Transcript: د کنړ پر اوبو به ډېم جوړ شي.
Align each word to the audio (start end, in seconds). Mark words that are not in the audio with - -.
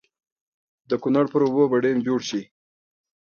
د 0.89 0.91
کنړ 1.03 1.25
پر 1.31 1.41
اوبو 1.47 1.63
به 1.71 1.77
ډېم 1.83 1.97
جوړ 2.07 2.19
شي. 2.29 2.41